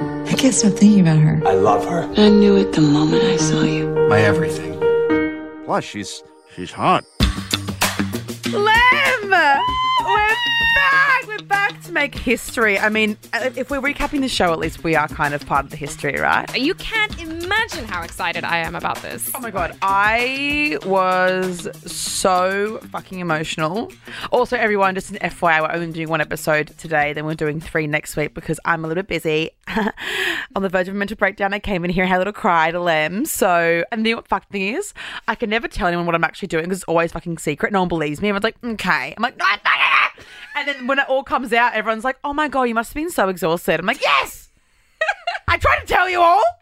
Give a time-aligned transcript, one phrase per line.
[0.00, 1.42] I can't stop thinking about her.
[1.46, 2.02] I love her.
[2.16, 3.86] I knew it the moment I saw you.
[4.08, 4.78] My everything.
[5.66, 6.22] Plus, she's
[6.54, 7.04] she's hot.
[8.50, 9.30] Lem!
[9.30, 10.34] We're
[10.74, 11.26] back!
[11.26, 12.78] We're back to make history.
[12.78, 15.64] I mean, uh, if we're recapping the show, at least we are kind of part
[15.64, 16.58] of the history, right?
[16.58, 19.30] You can't imagine how excited I am about this.
[19.34, 23.92] Oh my god, I was so fucking emotional.
[24.32, 27.86] Also, everyone, just an FYI, we're only doing one episode today, then we're doing three
[27.86, 29.50] next week because I'm a little bit busy.
[30.56, 32.32] On the verge of a mental breakdown, I came in here and had a little
[32.32, 33.24] cry to Lem.
[33.24, 34.94] So, and the fuck thing is,
[35.28, 37.72] I can never tell anyone what I'm actually doing because it's always fucking secret.
[37.72, 38.28] No one believes me.
[38.28, 39.14] Everyone's like, okay.
[39.16, 39.99] I'm like, no, no, no.
[40.56, 42.96] And then when it all comes out, everyone's like, oh my god, you must have
[42.96, 43.78] been so exhausted.
[43.78, 44.50] I'm like, yes!
[45.48, 46.42] I tried to tell you all.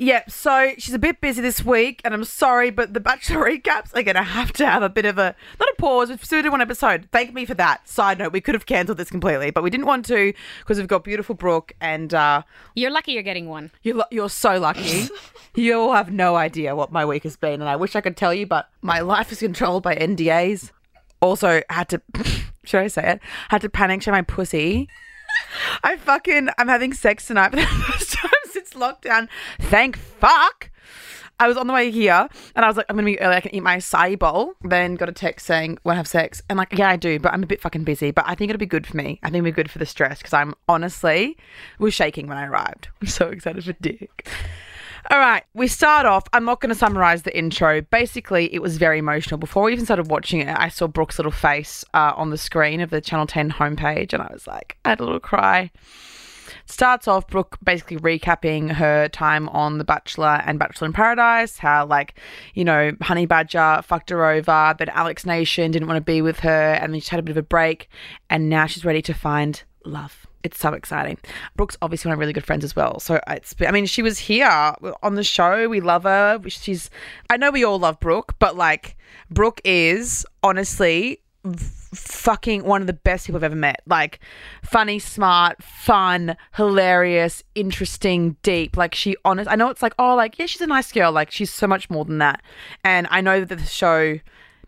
[0.00, 3.92] Yeah, so she's a bit busy this week, and I'm sorry, but the Bachelor recaps
[3.96, 6.40] are going to have to have a bit of a, not a pause, we've still
[6.40, 7.08] did one episode.
[7.10, 7.88] Thank me for that.
[7.88, 10.86] Side note, we could have cancelled this completely, but we didn't want to because we've
[10.86, 12.42] got beautiful Brooke, and uh,
[12.76, 13.72] You're lucky you're getting one.
[13.82, 15.08] you're, you're so lucky.
[15.56, 18.32] You'll have no idea what my week has been, and I wish I could tell
[18.32, 20.70] you, but my life is controlled by NDAs.
[21.20, 22.02] Also, had to,
[22.64, 23.20] should I say it?
[23.48, 24.88] Had to panic show my pussy.
[25.82, 29.28] I fucking, I'm having sex tonight for the first time since lockdown.
[29.60, 30.70] Thank fuck.
[31.40, 33.36] I was on the way here and I was like, I'm gonna be early.
[33.36, 34.54] I can eat my acai bowl.
[34.62, 37.32] Then got a text saying, "Want to have sex?" And like, yeah, I do, but
[37.32, 38.10] I'm a bit fucking busy.
[38.10, 39.20] But I think it'll be good for me.
[39.22, 41.36] I think it'll be good for the stress because I'm honestly
[41.78, 42.88] was shaking when I arrived.
[43.00, 44.28] I'm so excited for dick.
[45.10, 46.24] All right, we start off.
[46.34, 47.80] I'm not going to summarize the intro.
[47.80, 49.38] Basically, it was very emotional.
[49.38, 52.82] Before we even started watching it, I saw Brooke's little face uh, on the screen
[52.82, 55.70] of the Channel 10 homepage, and I was like, I had a little cry.
[56.66, 61.86] Starts off Brooke basically recapping her time on The Bachelor and Bachelor in Paradise, how,
[61.86, 62.20] like,
[62.52, 66.40] you know, Honey Badger fucked her over, but Alex Nation didn't want to be with
[66.40, 67.88] her, and then she had a bit of a break,
[68.28, 70.27] and now she's ready to find love.
[70.44, 71.18] It's so exciting.
[71.56, 73.00] Brooke's obviously one of my really good friends as well.
[73.00, 75.68] So it's, I mean, she was here on the show.
[75.68, 76.40] We love her.
[76.48, 76.90] She's,
[77.28, 78.96] I know we all love Brooke, but like,
[79.30, 81.20] Brooke is honestly
[81.94, 83.80] fucking one of the best people I've ever met.
[83.86, 84.20] Like,
[84.62, 88.76] funny, smart, fun, hilarious, interesting, deep.
[88.76, 89.50] Like, she honest.
[89.50, 91.10] I know it's like, oh, like, yeah, she's a nice girl.
[91.10, 92.42] Like, she's so much more than that.
[92.84, 94.18] And I know that the show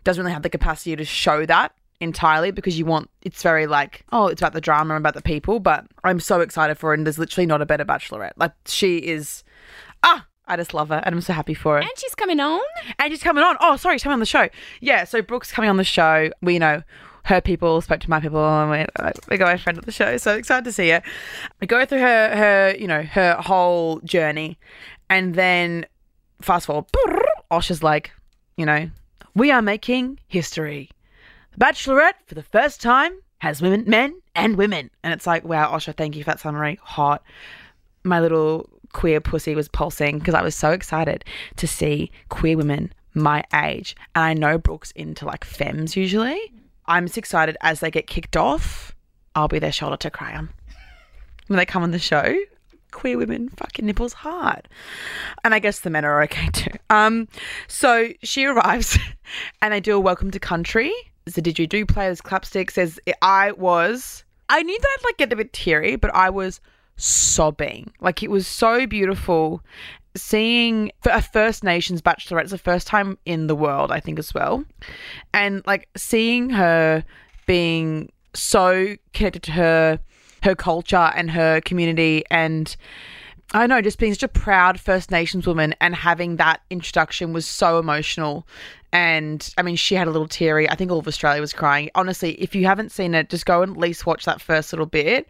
[0.03, 4.03] doesn't really have the capacity to show that entirely because you want it's very like
[4.11, 6.93] oh it's about the drama and about the people but i'm so excited for her
[6.93, 9.43] and there's literally not a better bachelorette like she is
[10.03, 11.81] ah I just love her and I'm so happy for her.
[11.81, 12.59] And she's coming on.
[12.99, 13.55] And she's coming on.
[13.61, 14.49] Oh, sorry, she's coming on the show.
[14.81, 16.29] Yeah, so Brooke's coming on the show.
[16.41, 16.83] We you know
[17.23, 20.17] her people spoke to my people and we, we got my friend at the show.
[20.17, 21.01] So excited to see her.
[21.61, 24.57] We go through her her you know her whole journey,
[25.09, 25.85] and then
[26.41, 26.87] fast forward,
[27.49, 28.11] Osher's like,
[28.57, 28.89] you know,
[29.35, 30.89] we are making history.
[31.59, 34.89] Bachelorette, for the first time, has women, men, and women.
[35.03, 36.79] And it's like, wow, Osher, thank you for that summary.
[36.83, 37.23] Hot.
[38.03, 41.25] My little queer pussy was pulsing because I was so excited
[41.57, 43.95] to see queer women my age.
[44.15, 46.39] And I know Brooke's into like femmes usually.
[46.85, 48.95] I'm just excited as they get kicked off,
[49.35, 50.49] I'll be their shoulder to cry on.
[51.47, 52.37] When they come on the show,
[52.91, 54.67] queer women fucking nipples hard.
[55.43, 56.71] And I guess the men are okay too.
[56.89, 57.27] Um,
[57.67, 58.97] so she arrives
[59.61, 60.91] and they do a welcome to country.
[61.27, 62.71] So did you do play this clapstick?
[62.71, 66.59] Says I was I knew that I'd like get a bit teary, but I was
[66.97, 67.93] sobbing.
[68.01, 69.63] Like it was so beautiful
[70.15, 72.41] seeing a First Nations bachelorette.
[72.41, 74.65] It's the first time in the world, I think, as well.
[75.33, 77.05] And like seeing her
[77.45, 79.99] being so connected to her
[80.43, 82.75] her culture and her community and
[83.53, 87.45] I know, just being such a proud First Nations woman and having that introduction was
[87.45, 88.47] so emotional.
[88.93, 90.69] And I mean, she had a little teary.
[90.69, 91.89] I think all of Australia was crying.
[91.93, 94.85] Honestly, if you haven't seen it, just go and at least watch that first little
[94.85, 95.27] bit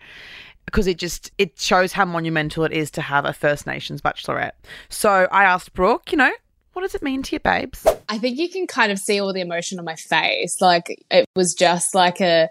[0.66, 4.52] because it just it shows how monumental it is to have a First Nations bachelorette.
[4.90, 6.32] So I asked Brooke, you know,
[6.74, 7.86] what does it mean to you, babes?
[8.08, 10.62] I think you can kind of see all the emotion on my face.
[10.62, 12.50] Like it was just like a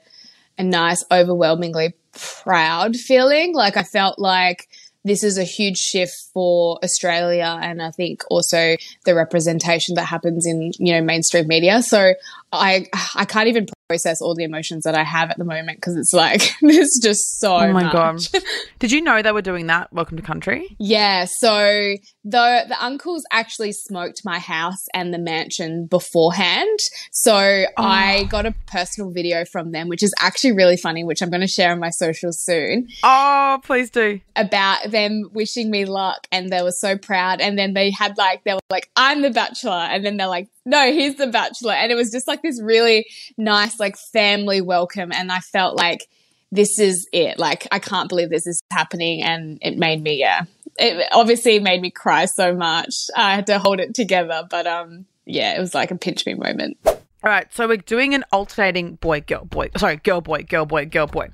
[0.59, 3.54] a nice, overwhelmingly proud feeling.
[3.54, 4.69] Like I felt like
[5.04, 10.47] this is a huge shift for Australia and I think also the representation that happens
[10.47, 11.82] in, you know, mainstream media.
[11.82, 12.12] So
[12.52, 15.97] I I can't even process all the emotions that I have at the moment because
[15.97, 17.92] it's like there's just so Oh my much.
[17.92, 18.42] god!
[18.78, 19.92] Did you know they were doing that?
[19.92, 20.76] Welcome to Country.
[20.78, 21.94] Yeah, so
[22.24, 26.78] the the uncles actually smoked my house and the mansion beforehand.
[27.12, 27.66] So oh.
[27.76, 31.40] I got a personal video from them, which is actually really funny, which I'm going
[31.40, 34.20] to share on my socials soon, Oh, please do.
[34.36, 37.40] about them wishing me luck and they were so proud.
[37.40, 40.48] And then they had like they were like, I'm the bachelor, and then they're like,
[40.66, 43.06] No, he's the bachelor, and it was just like this really
[43.38, 46.06] nice like family welcome, and I felt like
[46.52, 47.38] this is it.
[47.38, 49.22] Like, I can't believe this is happening.
[49.22, 50.44] And it made me, yeah,
[50.80, 53.06] it obviously made me cry so much.
[53.16, 54.47] I had to hold it together.
[54.48, 56.78] But um, yeah, it was like a pinch me moment.
[57.22, 59.68] All right, so we're doing an alternating boy, girl, boy.
[59.77, 61.28] Sorry, girl, boy, girl, boy, girl, boy.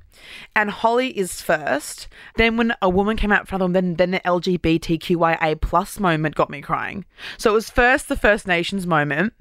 [0.53, 2.09] And Holly is first.
[2.35, 6.35] Then when a woman came out front of them, then then the LGBTQIA plus moment
[6.35, 7.05] got me crying.
[7.37, 9.31] So it was first the First Nations moment,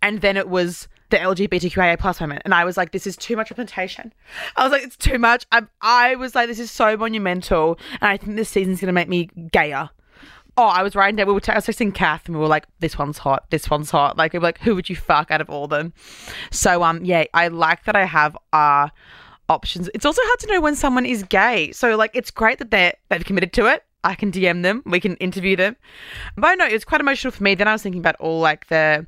[0.00, 2.42] and then it was the LGBTQIA plus moment.
[2.44, 4.12] And I was like, this is too much representation.
[4.56, 5.46] I was like, it's too much.
[5.52, 7.78] I, I was like, this is so monumental.
[8.00, 9.90] And I think this season's going to make me gayer.
[10.56, 11.26] Oh, I was writing down.
[11.26, 13.48] We were I texting Kath, and we were like, "This one's hot.
[13.50, 15.94] This one's hot." Like, we were like, "Who would you fuck out of all them?"
[16.50, 18.88] So, um, yeah, I like that I have uh
[19.48, 19.88] options.
[19.94, 21.72] It's also hard to know when someone is gay.
[21.72, 23.84] So, like, it's great that they they've committed to it.
[24.02, 24.82] I can DM them.
[24.86, 25.76] We can interview them.
[26.36, 27.54] But no, it was quite emotional for me.
[27.54, 29.06] Then I was thinking about all like the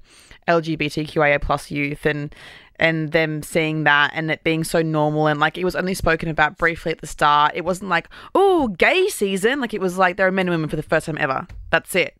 [0.48, 2.34] LGBTQIA plus youth and
[2.76, 6.28] and them seeing that and it being so normal and like it was only spoken
[6.28, 7.52] about briefly at the start.
[7.54, 9.60] It wasn't like, oh, gay season.
[9.60, 11.46] Like it was like there are men and women for the first time ever.
[11.70, 12.16] That's it.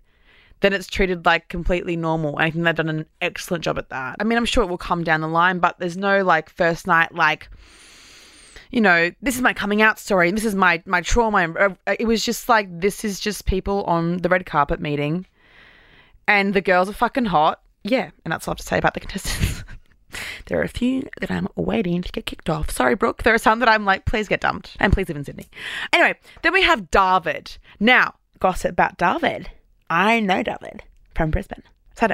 [0.61, 2.37] Then it's treated like completely normal.
[2.37, 4.17] And I think they've done an excellent job at that.
[4.21, 6.87] I mean, I'm sure it will come down the line, but there's no like first
[6.87, 7.49] night like
[8.73, 10.31] you know, this is my coming out story.
[10.31, 11.53] This is my my trauma.
[11.53, 15.27] Uh, uh, it was just like this is just people on the red carpet meeting,
[16.27, 17.61] and the girls are fucking hot.
[17.85, 19.65] Yeah, and that's all I have to say about the contestants.
[20.47, 22.71] there are a few that I'm waiting to get kicked off.
[22.71, 23.23] Sorry, Brooke.
[23.23, 25.49] There are some that I'm like, please get dumped and please live in Sydney.
[25.93, 27.57] Anyway, then we have David.
[27.81, 29.51] Now, gossip about David.
[29.91, 30.83] I know David
[31.15, 31.63] from Brisbane.
[31.95, 32.09] So.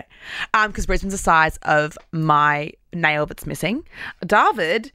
[0.55, 3.87] Um, because Brisbane's the size of my nail that's missing.
[4.27, 4.91] David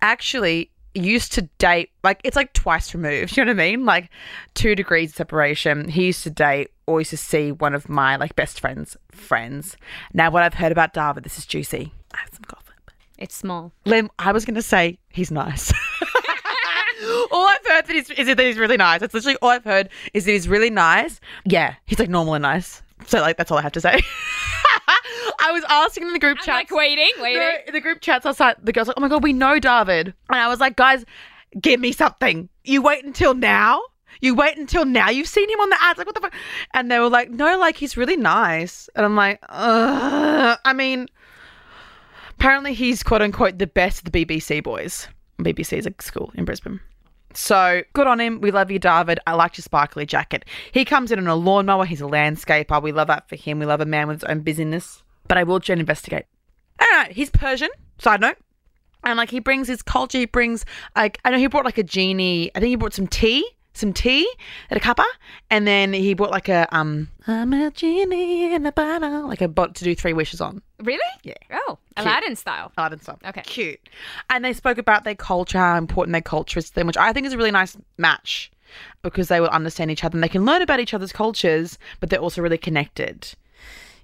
[0.00, 3.36] actually used to date like it's like twice removed.
[3.42, 3.84] You know what I mean?
[3.84, 4.10] Like
[4.54, 5.88] two degrees separation.
[5.88, 9.76] He used to date or used to see one of my like best friends' friends.
[10.12, 11.92] Now what I've heard about David, this is juicy.
[12.14, 12.62] I have some gossip.
[13.18, 13.72] It's small.
[13.84, 15.72] lim I was gonna say he's nice.
[17.30, 19.00] all I've heard that he's, is that he's really nice.
[19.00, 21.20] That's literally all I've heard is that he's really nice.
[21.44, 22.82] Yeah, he's like normal and nice.
[23.06, 24.00] So like that's all I have to say.
[25.40, 26.54] I was asking in the group chat.
[26.54, 27.40] like waiting, waiting.
[27.40, 30.14] No, in the group chats outside, the girls like, "Oh my god, we know David,"
[30.28, 31.04] and I was like, "Guys,
[31.60, 32.48] give me something.
[32.64, 33.82] You wait until now.
[34.20, 35.10] You wait until now.
[35.10, 35.98] You've seen him on the ads.
[35.98, 36.34] Like, what the fuck?"
[36.74, 40.58] And they were like, "No, like he's really nice." And I'm like, Ugh.
[40.64, 41.08] I mean,
[42.38, 45.08] apparently he's quote unquote the best of the BBC boys.
[45.40, 46.80] BBC is a school in Brisbane.
[47.34, 48.40] So good on him.
[48.40, 49.18] We love you, David.
[49.26, 50.44] I like your sparkly jacket.
[50.70, 51.84] He comes in on a lawnmower.
[51.86, 52.82] He's a landscaper.
[52.82, 53.58] We love that for him.
[53.58, 55.02] We love a man with his own busyness.
[55.32, 56.26] But I will try and investigate.
[56.78, 57.70] All right, he's Persian.
[57.96, 58.36] Side note.
[59.02, 60.18] And like he brings his culture.
[60.18, 62.50] He brings like I know he brought like a genie.
[62.54, 63.42] I think he brought some tea,
[63.72, 64.30] some tea
[64.70, 65.06] at a cuppa,
[65.48, 67.08] and then he brought like a um.
[67.26, 70.60] I'm a genie in a bottle, like a bot to do three wishes on.
[70.82, 71.00] Really?
[71.22, 71.32] Yeah.
[71.50, 72.70] Oh, Aladdin style.
[72.76, 73.18] Aladdin style.
[73.24, 73.40] Okay.
[73.46, 73.80] Cute.
[74.28, 77.14] And they spoke about their culture, how important their culture is to them, which I
[77.14, 78.52] think is a really nice match
[79.00, 82.10] because they will understand each other and they can learn about each other's cultures, but
[82.10, 83.34] they're also really connected.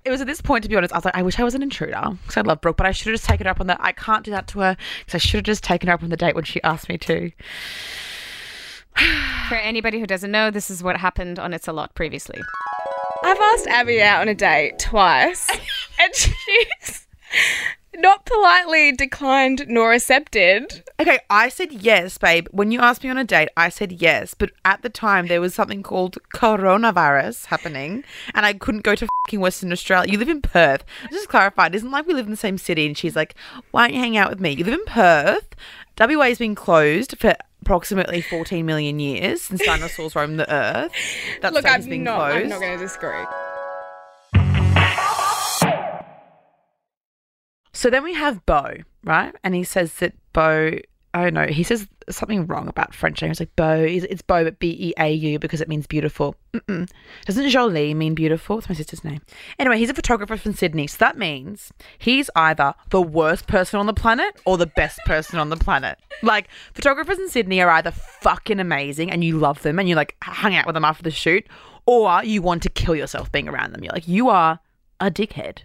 [0.09, 1.55] It was at this point, to be honest, I was like, I wish I was
[1.55, 3.67] an intruder because I love Brooke, but I should have just taken her up on
[3.67, 3.77] that.
[3.79, 6.09] I can't do that to her because I should have just taken her up on
[6.09, 7.31] the date when she asked me to.
[9.51, 12.41] For anybody who doesn't know, this is what happened on It's a Lot previously.
[13.23, 15.47] I've asked Abby out on a date twice,
[16.01, 17.07] and she's
[17.97, 20.83] not politely declined nor accepted.
[21.01, 22.49] Okay, I said yes, babe.
[22.51, 24.35] When you asked me on a date, I said yes.
[24.35, 29.09] But at the time, there was something called coronavirus happening, and I couldn't go to
[29.25, 30.13] fucking Western Australia.
[30.13, 30.85] You live in Perth.
[31.11, 32.87] Just clarified, it isn't like we live in the same city.
[32.87, 33.35] And she's like,
[33.71, 35.55] "Why don't you hang out with me?" You live in Perth.
[35.99, 40.93] WA has been closed for approximately 14 million years since dinosaurs roamed the earth.
[41.43, 42.45] That Look, state has I'm been not, closed.
[42.45, 43.25] I'm not going to disagree.
[47.79, 49.33] So then we have Beau, right?
[49.45, 50.81] And he says that Beau,
[51.15, 53.39] don't know, he says something wrong about French names.
[53.39, 56.35] Like Beau, it's Beau, but B E A U because it means beautiful.
[56.55, 56.91] Mm-mm.
[57.25, 58.59] Doesn't Jolie mean beautiful?
[58.59, 59.21] It's my sister's name.
[59.61, 60.89] Anyway, he's a photographer from Sydney.
[60.89, 65.39] So that means he's either the worst person on the planet or the best person
[65.39, 66.01] on the planet.
[66.21, 70.17] Like, photographers in Sydney are either fucking amazing and you love them and you like
[70.25, 71.47] hung out with them after the shoot,
[71.87, 73.85] or you want to kill yourself being around them.
[73.85, 74.59] You're like, you are
[74.99, 75.59] a dickhead.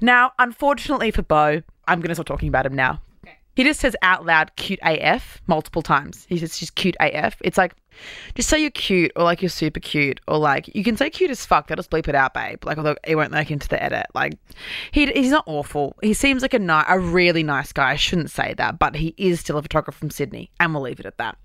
[0.00, 3.00] Now, unfortunately for Beau, I'm going to start talking about him now.
[3.54, 6.26] He just says out loud cute AF multiple times.
[6.28, 7.36] He says she's cute AF.
[7.40, 7.74] It's like,
[8.34, 11.30] just say you're cute or like you're super cute or like you can say cute
[11.30, 11.66] as fuck.
[11.66, 12.64] They'll just bleep it out, babe.
[12.64, 14.06] Like, although it won't make into the edit.
[14.14, 14.34] Like,
[14.90, 15.96] he, he's not awful.
[16.02, 17.90] He seems like a, ni- a really nice guy.
[17.90, 21.00] I shouldn't say that, but he is still a photographer from Sydney and we'll leave
[21.00, 21.36] it at that.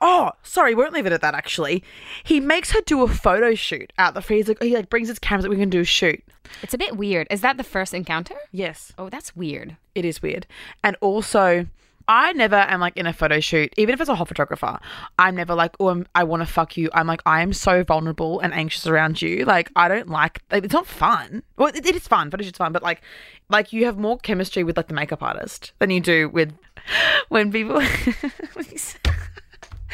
[0.00, 1.82] Oh, sorry, we won't leave it at that actually.
[2.22, 4.36] He makes her do a photo shoot out the free.
[4.36, 6.22] He's like, he like brings his cameras that we can do a shoot.
[6.62, 7.26] It's a bit weird.
[7.30, 8.36] Is that the first encounter?
[8.52, 8.92] Yes.
[8.98, 9.76] Oh, that's weird.
[9.94, 10.46] It is weird.
[10.82, 11.66] And also,
[12.06, 14.78] I never am like in a photo shoot, even if it's a hot photographer.
[15.18, 16.90] I'm never like, oh, I'm, I want to fuck you.
[16.92, 19.44] I'm like, I am so vulnerable and anxious around you.
[19.44, 20.42] Like, I don't like.
[20.50, 21.42] like, It's not fun.
[21.56, 22.30] Well, it, it is fun.
[22.30, 23.00] Photo shoot's fun, but like,
[23.48, 26.52] like you have more chemistry with like the makeup artist than you do with
[27.28, 27.76] when people.
[28.54, 28.78] when you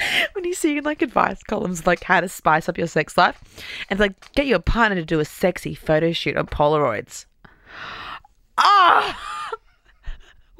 [0.32, 3.38] when you see like advice columns like how to spice up your sex life
[3.90, 7.26] and like get your partner to do a sexy photo shoot on Polaroids.
[8.56, 9.36] Ah!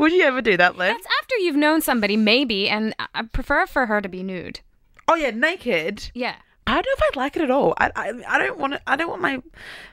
[0.00, 0.95] Would you ever do that, Lem?
[0.95, 4.61] That's after you've known somebody, maybe, and I- prefer for her to be nude.
[5.09, 6.11] Oh yeah, naked.
[6.14, 6.37] Yeah.
[6.66, 7.75] I don't know if I'd like it at all.
[7.78, 9.42] I I, I don't want to, I don't want my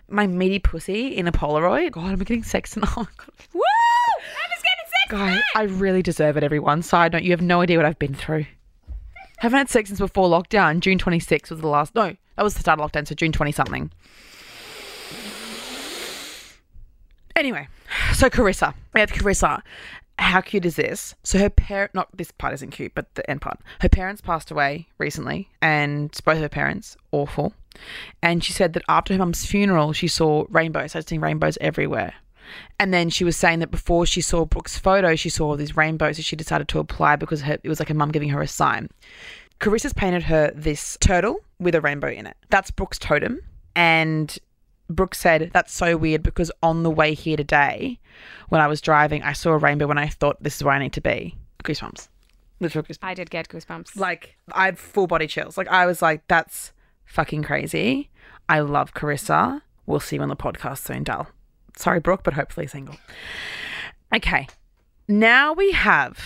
[0.08, 1.92] my meaty pussy in a Polaroid.
[1.92, 3.32] God, I'm getting sex and oh my god.
[3.54, 3.62] Woo!
[4.44, 5.10] I'm just getting sex.
[5.10, 6.84] Guy, I really deserve it, everyone.
[6.84, 8.46] Side note, you have no idea what I've been through.
[9.40, 10.80] Haven't had sex since before lockdown.
[10.80, 11.94] June 26th was the last.
[11.96, 13.92] No, that was the start of lockdown, so June 20 something.
[17.36, 17.68] Anyway,
[18.14, 18.74] so Carissa.
[18.94, 19.62] We have Carissa.
[20.20, 21.14] How cute is this?
[21.24, 23.60] So her parent, not this part isn't cute, but the end part.
[23.82, 27.54] Her parents passed away recently, and both her parents, awful.
[28.24, 32.16] And she said that after her mum's funeral, she saw rainbows, started seeing rainbows everywhere.
[32.80, 35.78] And then she was saying that before she saw Brooke's photo, she saw all these
[35.78, 38.42] rainbows that she decided to apply because her, it was like her mum giving her
[38.42, 38.90] a sign.
[39.60, 42.38] Carissa's painted her this turtle with a rainbow in it.
[42.50, 43.42] That's Brooke's totem.
[43.76, 44.38] And
[44.90, 48.00] Brooke said, That's so weird because on the way here today,
[48.50, 50.80] when I was driving, I saw a rainbow and I thought, This is where I
[50.80, 51.36] need to be.
[51.64, 52.08] Goosebumps.
[52.60, 53.00] Literal goosebumps.
[53.04, 53.98] I did get goosebumps.
[53.98, 55.58] Like, I had full body chills.
[55.58, 56.72] Like, I was like, That's
[57.06, 58.10] fucking crazy.
[58.50, 59.62] I love Carissa.
[59.86, 61.28] We'll see you on the podcast soon, Dal.
[61.76, 62.96] Sorry, Brooke, but hopefully single.
[64.14, 64.48] Okay.
[65.08, 66.20] Now we have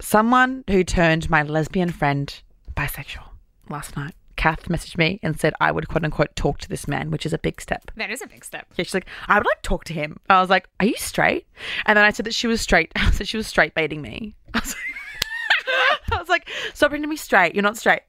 [0.00, 2.42] someone who turned my lesbian friend
[2.76, 3.28] bisexual
[3.68, 4.14] last night.
[4.36, 7.32] Kath messaged me and said I would quote unquote talk to this man, which is
[7.32, 7.90] a big step.
[7.96, 8.66] that is a big step.
[8.76, 10.18] Yeah, she's like, I would like to talk to him.
[10.28, 11.46] I was like, Are you straight?
[11.86, 12.92] And then I said that she was straight.
[12.96, 14.34] I said she was straight baiting me.
[14.54, 17.54] I was like, I was like Stop pretending to be straight.
[17.54, 18.02] You're not straight.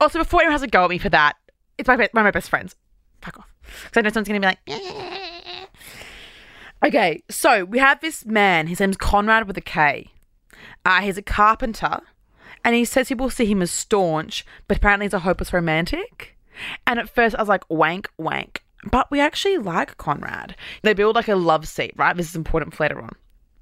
[0.00, 1.36] Also, before anyone has a go at me for that,
[1.78, 2.74] it's my, be- one of my best friends.
[3.22, 3.52] Fuck off.
[3.84, 5.90] Because I know someone's going to be like,
[6.84, 8.66] Okay, so we have this man.
[8.66, 10.10] His name's Konrad with a K.
[10.86, 12.00] Uh, he's a carpenter,
[12.64, 16.36] and he says people see him as staunch, but apparently he's a hopeless romantic.
[16.86, 18.62] And at first, I was like, wank, wank.
[18.90, 20.54] But we actually like Konrad.
[20.82, 22.16] They build like a love seat, right?
[22.16, 23.10] This is important for later on.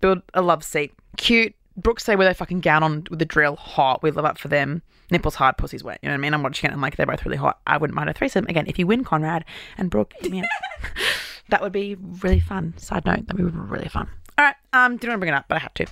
[0.00, 0.92] Build a love seat.
[1.16, 1.54] Cute.
[1.76, 3.56] Brooks say where they fucking gown on with the drill.
[3.56, 4.02] Hot.
[4.02, 4.82] We love up for them.
[5.10, 5.98] Nipples hard, pussy's wet.
[6.02, 6.34] You know what I mean?
[6.34, 6.74] I'm watching it.
[6.74, 7.60] I'm like, they're both really hot.
[7.66, 8.46] I wouldn't mind a threesome.
[8.46, 9.44] Again, if you win, Konrad
[9.78, 10.32] and Brooke, up.
[11.48, 12.74] that would be really fun.
[12.76, 14.08] Side note, that'd be really fun.
[14.36, 14.56] All right.
[14.72, 15.86] Um, didn't want to bring it up, but I have to.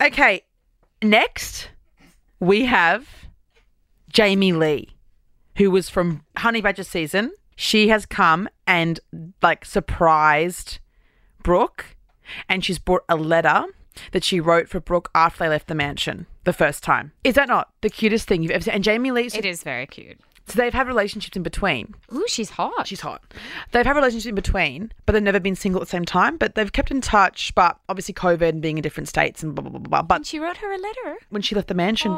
[0.00, 0.44] Okay.
[1.02, 1.68] Next,
[2.40, 3.06] we have
[4.12, 4.96] Jamie Lee,
[5.56, 7.32] who was from Honey Badger season.
[7.56, 9.00] She has come and
[9.42, 10.78] like surprised
[11.42, 11.96] Brooke,
[12.48, 13.64] and she's brought a letter
[14.12, 17.12] that she wrote for Brooke after they left the mansion the first time.
[17.24, 18.74] Is that not the cutest thing you've ever seen?
[18.74, 20.20] And Jamie Lee, it is very cute.
[20.48, 21.94] So they've had relationships in between.
[22.14, 22.86] Ooh, she's hot.
[22.86, 23.22] She's hot.
[23.72, 26.36] They've had relationships in between, but they've never been single at the same time.
[26.36, 27.54] But they've kept in touch.
[27.54, 29.88] But obviously, COVID and being in different states and blah blah blah blah.
[29.88, 30.02] blah.
[30.02, 31.16] But she wrote her a letter.
[31.30, 32.12] when she left the mansion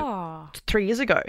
[0.66, 1.22] three years ago,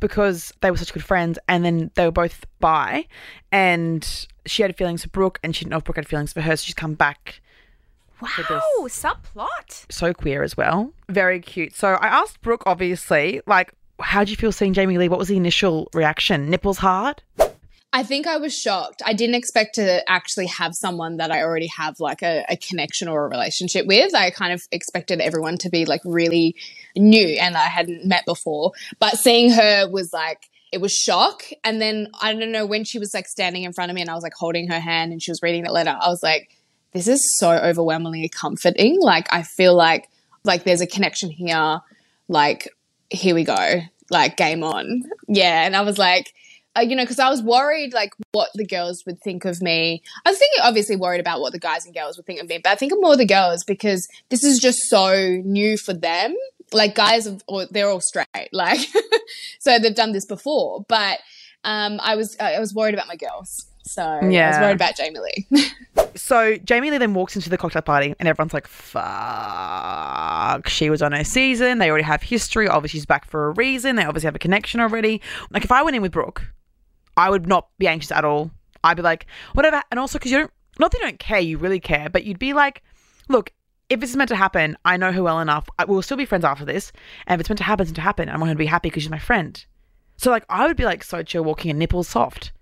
[0.00, 3.06] because they were such good friends, and then they were both bi,
[3.52, 6.40] and she had feelings for Brooke, and she didn't know if Brooke had feelings for
[6.40, 7.40] her, so she's come back.
[8.20, 8.28] Wow,
[8.86, 9.86] subplot.
[9.90, 10.92] So queer as well.
[11.08, 11.74] Very cute.
[11.74, 15.08] So I asked Brooke, obviously, like, how'd you feel seeing Jamie Lee?
[15.08, 16.50] What was the initial reaction?
[16.50, 17.22] Nipples hard?
[17.92, 19.00] I think I was shocked.
[19.06, 23.08] I didn't expect to actually have someone that I already have like a, a connection
[23.08, 24.14] or a relationship with.
[24.14, 26.56] I kind of expected everyone to be like really
[26.94, 28.72] new and I hadn't met before.
[28.98, 31.44] But seeing her was like, it was shock.
[31.64, 34.10] And then I don't know when she was like standing in front of me and
[34.10, 36.50] I was like holding her hand and she was reading the letter, I was like,
[36.92, 39.00] this is so overwhelmingly comforting.
[39.00, 40.08] Like, I feel like,
[40.44, 41.80] like there's a connection here.
[42.28, 42.68] Like,
[43.10, 43.80] here we go.
[44.10, 45.02] Like, game on.
[45.28, 45.64] Yeah.
[45.64, 46.32] And I was like,
[46.76, 50.02] uh, you know, because I was worried like what the girls would think of me.
[50.24, 52.60] I was thinking, obviously, worried about what the guys and girls would think of me,
[52.62, 56.36] but I think more the girls because this is just so new for them.
[56.72, 58.80] Like guys, or they're all straight, like
[59.60, 60.84] so they've done this before.
[60.88, 61.20] But
[61.62, 64.46] um, I was I was worried about my girls, so yeah.
[64.46, 65.46] I was worried about Jamie Lee.
[66.16, 71.02] So Jamie Lee then walks into the cocktail party, and everyone's like, "Fuck!" She was
[71.02, 71.78] on her season.
[71.78, 72.68] They already have history.
[72.68, 73.96] Obviously, she's back for a reason.
[73.96, 75.20] They obviously have a connection already.
[75.50, 76.42] Like, if I went in with Brooke,
[77.16, 78.50] I would not be anxious at all.
[78.82, 79.82] I'd be like, whatever.
[79.90, 82.38] And also, because you don't, not that you don't care, you really care, but you'd
[82.38, 82.82] be like,
[83.28, 83.52] look,
[83.88, 85.68] if this is meant to happen, I know her well enough.
[85.78, 86.92] I, we'll still be friends after this.
[87.26, 88.28] And if it's meant to happen, it's meant to happen.
[88.28, 89.64] I want her to be happy because she's my friend.
[90.16, 92.52] So, like, I would be like so chill walking and nipples soft.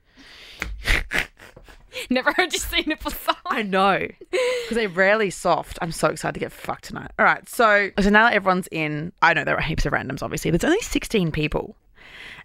[2.10, 3.40] Never heard you say nipple soft.
[3.46, 4.06] I know.
[4.30, 5.78] Because they're rarely soft.
[5.80, 7.10] I'm so excited to get fucked tonight.
[7.18, 7.48] All right.
[7.48, 10.50] So, so now that everyone's in, I know there are heaps of randoms, obviously.
[10.50, 11.76] There's only 16 people.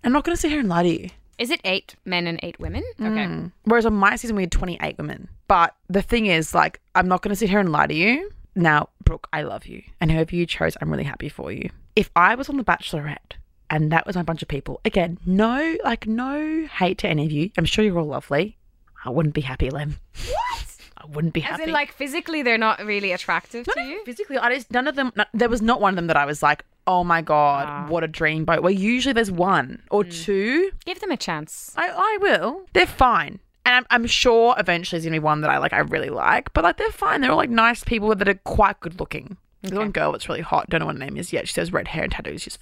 [0.04, 1.10] I'm not going to sit here and lie to you.
[1.38, 2.84] Is it eight men and eight women?
[2.98, 3.06] Hmm.
[3.06, 3.52] Okay.
[3.64, 5.30] Whereas on my season, we had 28 women.
[5.48, 8.32] But the thing is, like, I'm not going to sit here and lie to you.
[8.56, 9.84] Now, Brooke, I love you.
[10.02, 11.70] And whoever you chose, I'm really happy for you.
[11.96, 13.39] If I was on The Bachelorette
[13.70, 17.32] and that was my bunch of people, again, no, like, no hate to any of
[17.32, 17.52] you.
[17.58, 18.58] I'm sure you're all lovely.
[19.06, 19.98] I wouldn't be happy, Lem.
[20.28, 20.66] What?
[20.98, 21.64] I wouldn't be As happy.
[21.64, 24.04] in, like, physically, they're not really attractive to you?
[24.06, 26.26] physically, I just, none of them, no- there was not one of them that I
[26.26, 27.86] was like, oh my God, Ah.
[27.88, 28.62] what a dream boat.
[28.64, 30.72] Well, usually there's one or two.
[30.86, 31.72] Give them a chance.
[31.78, 32.66] I, I will.
[32.74, 33.40] They're fine.
[33.66, 36.10] And I'm, I'm sure eventually there's going to be one that I like, I really
[36.10, 36.52] like.
[36.54, 37.22] But like, they're fine.
[37.22, 39.38] They're all like nice people that are quite good looking.
[39.62, 40.70] There's one girl that's really hot.
[40.70, 41.48] Don't know what her name is yet.
[41.48, 42.42] She says red hair and tattoos.
[42.42, 42.58] She's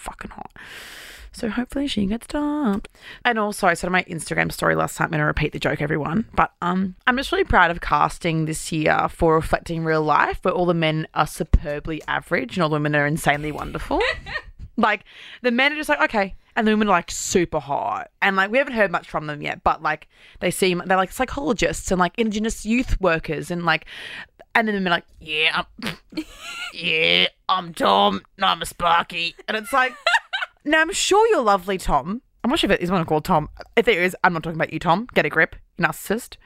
[0.00, 0.52] fucking hot.
[1.32, 2.88] So hopefully she gets dumped.
[3.24, 5.60] And also, I said on my Instagram story last night, I'm going to repeat the
[5.60, 6.26] joke, everyone.
[6.34, 10.54] But um, I'm just really proud of casting this year for reflecting real life, where
[10.54, 14.00] all the men are superbly average and all the women are insanely wonderful.
[14.76, 15.04] like
[15.42, 18.50] the men are just like okay, and the women are like super hot, and like
[18.50, 20.08] we haven't heard much from them yet, but like
[20.40, 23.86] they seem they're like psychologists and like Indigenous youth workers and like,
[24.54, 26.24] and then they're like yeah, I'm,
[26.74, 29.94] yeah, I'm Tom, no, I'm a Sparky, and it's like.
[30.62, 32.20] Now, I'm sure you're lovely, Tom.
[32.44, 33.48] I'm not sure if it is one called Tom.
[33.76, 35.08] If there is, I'm not talking about you, Tom.
[35.14, 36.36] Get a grip, narcissist.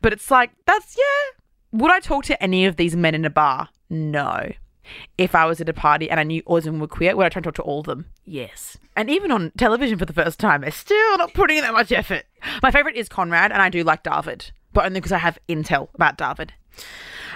[0.00, 1.78] But it's like, that's, yeah.
[1.78, 3.68] Would I talk to any of these men in a bar?
[3.88, 4.52] No.
[5.16, 7.26] If I was at a party and I knew all of them were queer, would
[7.26, 8.06] I try and talk to all of them?
[8.24, 8.76] Yes.
[8.96, 11.92] And even on television for the first time, they're still not putting in that much
[11.92, 12.24] effort.
[12.62, 15.88] My favourite is Konrad, and I do like David, but only because I have intel
[15.94, 16.52] about David.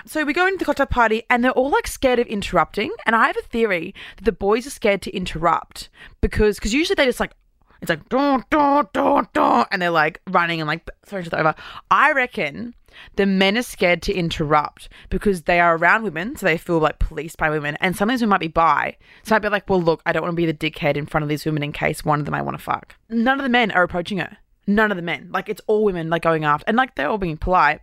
[0.04, 2.92] So we go into the cocktail party and they're all like scared of interrupting.
[3.06, 5.88] And I have a theory that the boys are scared to interrupt
[6.20, 7.32] because because usually they just like
[7.80, 11.40] it's like don't don't don't don't and they're like running and like throwing each other
[11.40, 11.54] over.
[11.90, 12.74] I reckon
[13.16, 16.98] the men are scared to interrupt because they are around women, so they feel like
[16.98, 17.76] policed by women.
[17.80, 18.96] And sometimes we might be bi.
[19.22, 21.22] So I'd be like, well, look, I don't want to be the dickhead in front
[21.22, 22.96] of these women in case one of them I want to fuck.
[23.08, 24.38] None of the men are approaching her.
[24.68, 25.30] None of the men.
[25.32, 27.80] Like it's all women like going after and like they're all being polite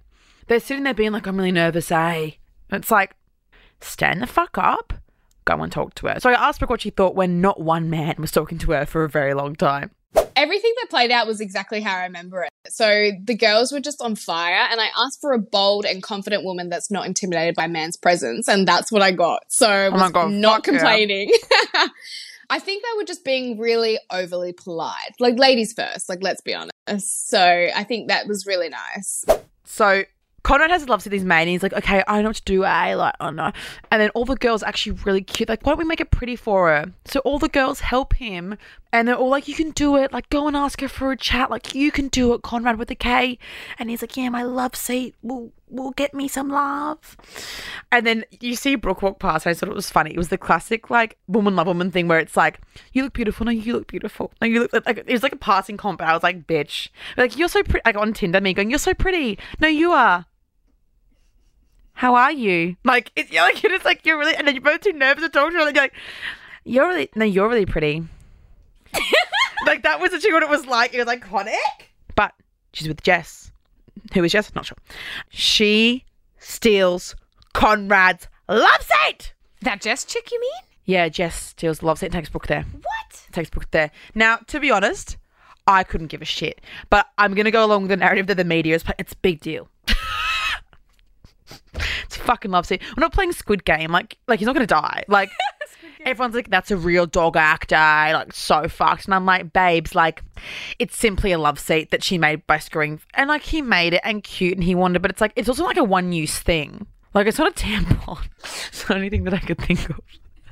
[0.47, 2.31] they're sitting there being like, I'm really nervous, eh?
[2.69, 3.15] And It's like,
[3.81, 4.93] stand the fuck up,
[5.45, 6.19] go and talk to her.
[6.19, 8.85] So I asked her what she thought when not one man was talking to her
[8.85, 9.89] for a very long time.
[10.35, 12.51] everything that played out was exactly how I remember it.
[12.67, 16.43] So the girls were just on fire, and I asked for a bold and confident
[16.43, 19.43] woman that's not intimidated by man's presence, and that's what I got.
[19.49, 21.31] So I was Oh God, not complaining.
[21.73, 21.87] yeah.
[22.49, 26.09] I think they were just being really overly polite, like ladies first.
[26.09, 27.29] Like let's be honest.
[27.29, 27.39] So
[27.75, 29.25] I think that was really nice.
[29.63, 30.03] So
[30.45, 32.93] Konrad has loves with his mate and like, okay, I know what to do, eh?
[32.95, 33.51] Like, oh no.
[33.89, 35.49] And then all the girls actually really cute.
[35.49, 36.85] Like, why don't we make it pretty for her?
[37.05, 38.55] So all the girls help him
[38.95, 40.13] and they're all like, you can do it.
[40.13, 41.51] Like, go and ask her for a chat.
[41.51, 43.37] Like, you can do it, Konrad with a K.
[43.77, 47.17] And he's like, yeah, my love seat will will get me some love.
[47.91, 49.45] And then you see Brooke walk past.
[49.45, 50.11] And I thought it was funny.
[50.11, 52.61] It was the classic like woman love woman thing where it's like,
[52.93, 53.45] you look beautiful.
[53.45, 54.31] No, you look beautiful.
[54.41, 55.99] No, you look like it was like a passing comp.
[55.99, 56.87] But I was like, bitch.
[57.17, 57.81] Like you're so pretty.
[57.85, 59.37] Like on Tinder, me going, you're so pretty.
[59.59, 60.25] No, you are.
[61.95, 62.77] How are you?
[62.85, 65.49] Like it's like it's like you're really, and then you're both too nervous to talk
[65.49, 65.67] to her.
[65.67, 65.93] And you're like,
[66.63, 68.05] you're really no, you're really pretty.
[69.65, 70.93] like that was actually what it was like.
[70.93, 71.53] It was iconic.
[72.15, 72.33] But
[72.73, 73.51] she's with Jess.
[74.13, 74.53] Who is Jess?
[74.55, 74.77] Not sure.
[75.29, 76.05] She
[76.39, 77.15] steals
[77.53, 79.33] Konrad's love seat.
[79.61, 80.51] That Jess chick, you mean?
[80.85, 82.63] Yeah, Jess steals the love seat and takes Brooke there.
[82.63, 83.27] What?
[83.31, 83.91] Takes Brooke there.
[84.13, 85.17] Now, to be honest,
[85.67, 86.61] I couldn't give a shit.
[86.89, 88.83] But I'm gonna go along with the narrative that the media is.
[88.83, 89.67] Play- it's a big deal.
[89.87, 89.97] it's
[92.17, 92.81] a fucking love seat.
[92.95, 93.91] We're not playing Squid Game.
[93.91, 95.03] Like, like he's not gonna die.
[95.07, 95.31] Like,
[96.05, 97.75] everyone's like, that's a real dog actor.
[97.75, 98.13] Eh?
[98.13, 99.05] Like, so fucked.
[99.05, 100.23] And I'm like, babes, like,
[100.79, 103.01] it's simply a love seat that she made by screwing.
[103.15, 105.65] And like, he made it and cute and he wanted, but it's like, it's also
[105.65, 106.85] like a one use thing.
[107.13, 108.27] Like, it's not a tampon.
[108.67, 109.99] it's the only thing that I could think of.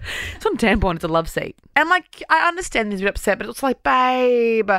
[0.35, 1.55] It's on tampon, it's a love seat.
[1.75, 4.69] And like, I understand he's a bit upset, but it's like, babe,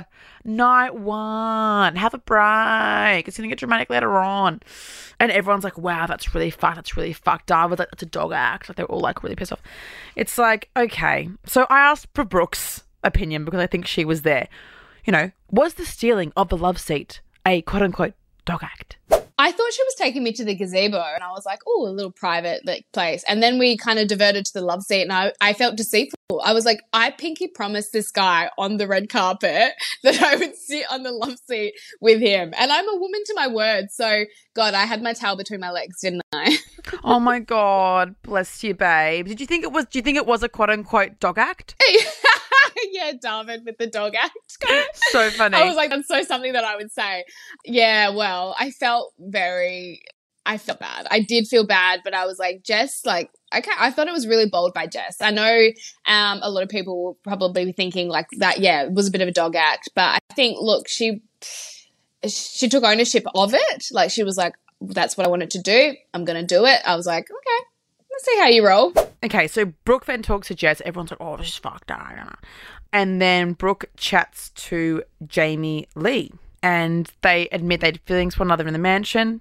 [0.44, 3.26] night one, have a break.
[3.26, 4.60] It's gonna get dramatic later on.
[5.18, 6.76] And everyone's like, wow, that's really fucked.
[6.76, 7.46] That's really fucked.
[7.46, 8.68] David's like, that's a dog act.
[8.68, 9.62] Like, they're all like really pissed off.
[10.16, 11.28] It's like, okay.
[11.46, 14.48] So I asked for Brooke's opinion because I think she was there.
[15.04, 18.96] You know, was the stealing of the love seat a quote unquote dog act?
[19.44, 21.92] I thought she was taking me to the gazebo, and I was like, "Oh, a
[21.92, 25.12] little private like place." And then we kind of diverted to the love seat, and
[25.12, 26.40] I, I felt deceitful.
[26.42, 30.56] I was like, I pinky promised this guy on the red carpet that I would
[30.56, 33.90] sit on the love seat with him, and I'm a woman to my word.
[33.90, 36.56] So, God, I had my tail between my legs, didn't I?
[37.02, 39.26] Oh my god, bless you, babe.
[39.26, 39.86] Did you think it was?
[39.86, 41.74] Do you think it was a quote unquote dog act?
[42.92, 44.32] yeah, David with the dog act.
[45.10, 45.56] So funny.
[45.56, 47.24] I was like, that's so something that I would say.
[47.64, 50.02] Yeah, well, I felt very,
[50.46, 51.06] I felt bad.
[51.10, 54.26] I did feel bad, but I was like, Jess, like, okay, I thought it was
[54.26, 55.20] really bold by Jess.
[55.20, 55.68] I know
[56.06, 59.10] um, a lot of people will probably be thinking like that, yeah, it was a
[59.10, 61.22] bit of a dog act, but I think, look, she,
[62.26, 63.84] she took ownership of it.
[63.92, 65.94] Like, she was like, that's what I wanted to do.
[66.12, 66.80] I'm going to do it.
[66.84, 67.66] I was like, okay,
[68.10, 68.92] let's see how you roll.
[69.24, 70.82] Okay, so Brooke then talks to Jess.
[70.84, 72.44] Everyone's like, oh, she's fucked up.
[72.92, 76.30] And then Brooke chats to Jamie Lee.
[76.62, 79.40] And they admit they had feelings for one another in the mansion.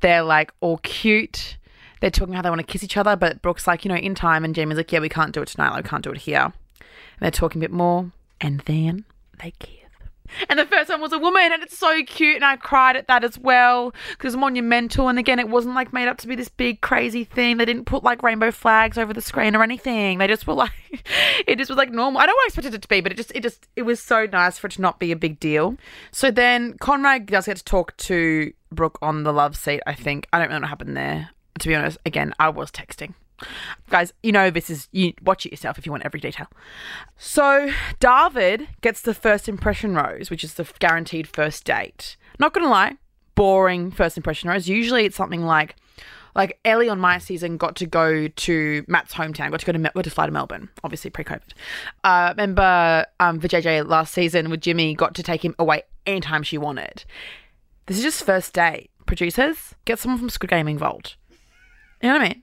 [0.00, 1.56] They're like all cute.
[2.00, 4.14] They're talking how they want to kiss each other, but Brooke's like, you know, in
[4.14, 4.44] time.
[4.44, 5.70] And Jamie's like, yeah, we can't do it tonight.
[5.70, 6.42] Like, we can't do it here.
[6.42, 6.52] And
[7.20, 8.10] they're talking a bit more.
[8.40, 9.04] And then
[9.40, 9.77] they kiss.
[10.48, 13.06] And the first one was a woman, and it's so cute, and I cried at
[13.08, 15.08] that as well because monumental.
[15.08, 17.56] And again, it wasn't like made up to be this big crazy thing.
[17.56, 20.18] They didn't put like rainbow flags over the screen or anything.
[20.18, 20.72] They just were like,
[21.46, 22.20] it just was like normal.
[22.20, 23.82] I don't know what I expected it to be, but it just, it just, it
[23.82, 25.76] was so nice for it to not be a big deal.
[26.10, 29.82] So then Konrad does get to talk to Brooke on the love seat.
[29.86, 31.30] I think I don't know what happened there.
[31.60, 33.14] To be honest, again, I was texting.
[33.90, 36.46] Guys, you know this is you watch it yourself if you want every detail.
[37.16, 37.70] So
[38.00, 42.16] David gets the first impression rose, which is the guaranteed first date.
[42.38, 42.96] Not gonna lie,
[43.34, 44.68] boring first impression rose.
[44.68, 45.76] Usually it's something like
[46.34, 49.78] like Elly on my season got to go to Matt's hometown, got to go to
[49.78, 51.52] got to fly to Melbourne, obviously pre-COVID.
[52.04, 56.42] Uh, remember um, for JJ last season with Jimmy got to take him away anytime
[56.42, 57.04] she wanted.
[57.86, 58.90] This is just first date.
[59.06, 61.16] Producers, get someone from Squid Game involved.
[62.02, 62.42] You know what I mean?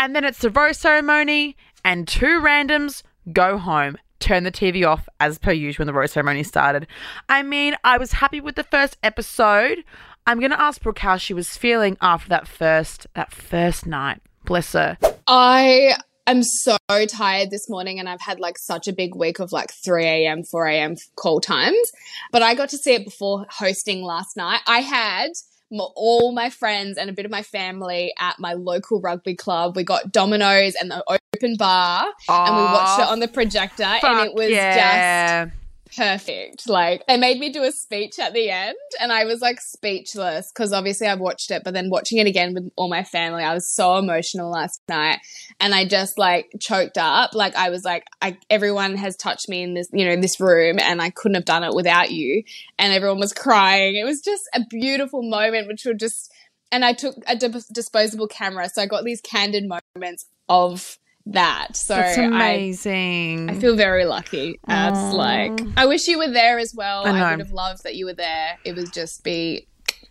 [0.00, 3.02] And then it's the rose ceremony, and two randoms
[3.34, 3.98] go home.
[4.18, 6.86] Turn the TV off as per usual when the rose ceremony started.
[7.28, 9.84] I mean, I was happy with the first episode.
[10.26, 14.22] I'm gonna ask Brooke how she was feeling after that first that first night.
[14.46, 14.96] Bless her.
[15.26, 19.52] I am so tired this morning and I've had like such a big week of
[19.52, 20.96] like 3 a.m., 4 a.m.
[21.16, 21.92] call times.
[22.32, 24.62] But I got to see it before hosting last night.
[24.66, 25.32] I had
[25.78, 29.76] all my friends and a bit of my family at my local rugby club.
[29.76, 34.28] We got Domino's and the open bar, and we watched it on the projector, and
[34.28, 35.44] it was yeah.
[35.44, 35.59] just
[36.00, 36.66] perfect.
[36.66, 40.50] Like they made me do a speech at the end, and I was like speechless
[40.50, 43.52] because obviously I've watched it, but then watching it again with all my family, I
[43.52, 45.18] was so emotional last night,
[45.60, 47.34] and I just like choked up.
[47.34, 50.78] Like I was like, I everyone has touched me in this, you know, this room,
[50.80, 52.44] and I couldn't have done it without you.
[52.78, 53.96] And everyone was crying.
[53.96, 56.32] It was just a beautiful moment, which would just.
[56.72, 61.76] And I took a disposable camera, so I got these candid moments of that.
[61.76, 63.50] So That's amazing.
[63.50, 64.58] I feel very lucky.
[64.68, 67.06] It's like I wish you were there as well.
[67.06, 68.58] I I, would have loved that you were there.
[68.64, 69.66] It would just be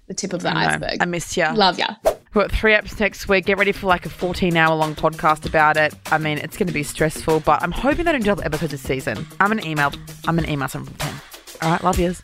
[0.07, 0.73] the tip of the I know.
[0.73, 0.97] iceberg.
[1.01, 1.47] I miss you.
[1.53, 1.85] Love you.
[2.05, 3.45] We've got three episodes next week.
[3.45, 5.95] Get ready for like a 14 hour long podcast about it.
[6.11, 8.81] I mean, it's going to be stressful, but I'm hoping they don't do episodes this
[8.81, 9.25] season.
[9.39, 9.91] I'm going to email.
[10.27, 11.13] I'm going to email some from 10.
[11.61, 12.21] All right, love yous.